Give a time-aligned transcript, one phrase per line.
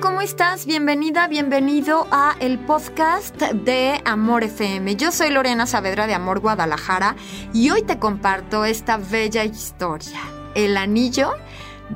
[0.00, 0.66] ¿cómo estás?
[0.66, 4.96] Bienvenida, bienvenido a el podcast de Amor FM.
[4.96, 7.16] Yo soy Lorena Saavedra de Amor Guadalajara
[7.54, 10.20] y hoy te comparto esta bella historia,
[10.54, 11.32] El Anillo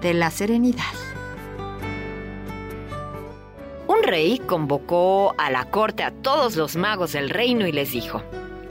[0.00, 0.84] de la Serenidad.
[3.86, 8.22] Un rey convocó a la corte a todos los magos del reino y les dijo,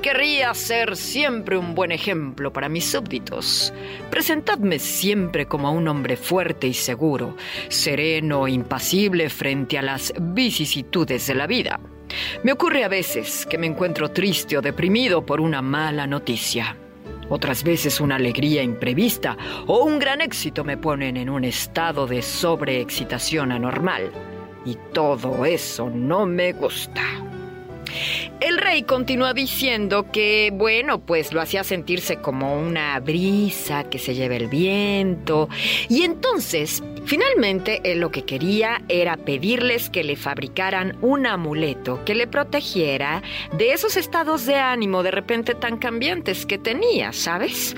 [0.02, 3.74] Querría ser siempre un buen ejemplo para mis súbditos.
[4.10, 7.36] Presentadme siempre como un hombre fuerte y seguro,
[7.68, 11.82] sereno e impasible frente a las vicisitudes de la vida.
[12.44, 16.78] Me ocurre a veces que me encuentro triste o deprimido por una mala noticia.
[17.28, 19.36] Otras veces una alegría imprevista
[19.68, 24.12] o un gran éxito me ponen en un estado de sobreexcitación anormal.
[24.64, 27.29] Y todo eso no me gusta.
[28.40, 34.16] El rey continúa diciendo que, bueno, pues lo hacía sentirse como una brisa que se
[34.16, 35.50] lleva el viento.
[35.88, 42.16] Y entonces, finalmente, él lo que quería era pedirles que le fabricaran un amuleto que
[42.16, 43.22] le protegiera
[43.58, 47.76] de esos estados de ánimo de repente tan cambiantes que tenía, ¿sabes?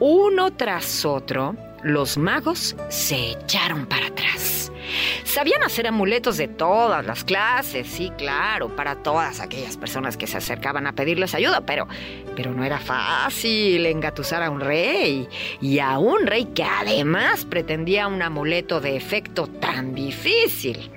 [0.00, 4.71] Uno tras otro, los magos se echaron para atrás.
[5.24, 10.38] Sabían hacer amuletos de todas las clases, sí, claro, para todas aquellas personas que se
[10.38, 11.86] acercaban a pedirles ayuda, pero,
[12.36, 15.28] pero no era fácil engatusar a un rey,
[15.60, 20.90] y a un rey que además pretendía un amuleto de efecto tan difícil.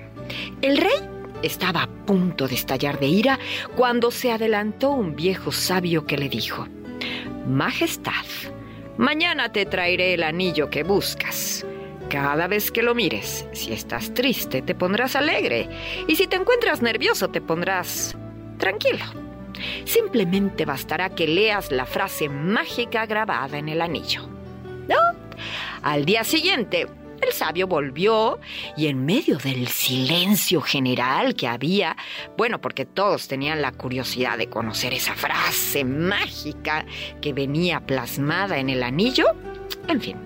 [0.62, 3.38] El rey estaba a punto de estallar de ira
[3.74, 6.66] cuando se adelantó un viejo sabio que le dijo,
[7.46, 8.26] Majestad,
[8.96, 11.65] mañana te traeré el anillo que buscas.
[12.10, 15.68] Cada vez que lo mires, si estás triste, te pondrás alegre.
[16.06, 18.16] Y si te encuentras nervioso, te pondrás
[18.58, 19.04] tranquilo.
[19.84, 24.28] Simplemente bastará que leas la frase mágica grabada en el anillo.
[24.88, 24.96] ¿No?
[25.82, 26.86] Al día siguiente,
[27.20, 28.38] el sabio volvió
[28.76, 31.96] y en medio del silencio general que había,
[32.36, 36.86] bueno, porque todos tenían la curiosidad de conocer esa frase mágica
[37.20, 39.26] que venía plasmada en el anillo,
[39.88, 40.16] en fin,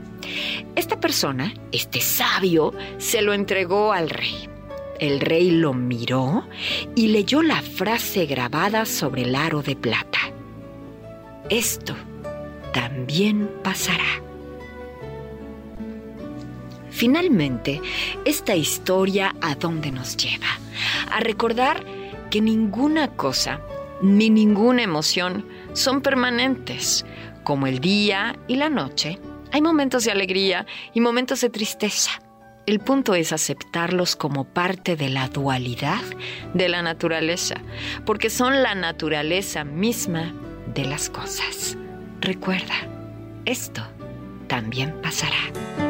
[0.76, 4.48] esta persona, este sabio, se lo entregó al rey.
[4.98, 6.46] El rey lo miró
[6.94, 10.18] y leyó la frase grabada sobre el aro de plata.
[11.48, 11.94] Esto
[12.72, 14.22] también pasará.
[16.90, 17.80] Finalmente,
[18.26, 20.58] esta historia a dónde nos lleva?
[21.10, 21.82] A recordar
[22.30, 23.60] que ninguna cosa
[24.02, 27.06] ni ninguna emoción son permanentes,
[27.42, 29.18] como el día y la noche
[29.52, 32.10] hay momentos de alegría y momentos de tristeza.
[32.66, 36.02] El punto es aceptarlos como parte de la dualidad
[36.54, 37.56] de la naturaleza,
[38.04, 40.34] porque son la naturaleza misma
[40.74, 41.76] de las cosas.
[42.20, 42.74] Recuerda,
[43.44, 43.82] esto
[44.46, 45.89] también pasará.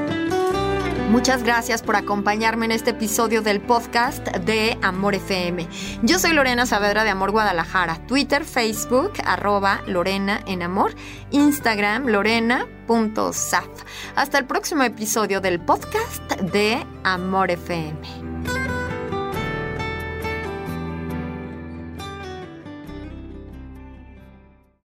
[1.11, 5.67] Muchas gracias por acompañarme en este episodio del podcast de Amor FM.
[6.05, 7.99] Yo soy Lorena Saavedra de Amor Guadalajara.
[8.07, 10.95] Twitter, Facebook, arroba Lorena en Amor.
[11.33, 13.67] Instagram, lorena.saf.
[14.15, 18.30] Hasta el próximo episodio del podcast de Amor FM.